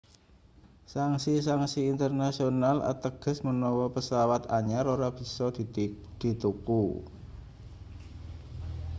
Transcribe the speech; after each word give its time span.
sanksi-sanksi 0.93 1.79
internasional 1.93 2.77
ateges 2.91 3.37
menawa 3.47 3.85
pesawat 3.95 4.41
anyar 4.57 4.85
ora 4.95 5.09
bisa 5.17 5.45
dituku 6.23 6.83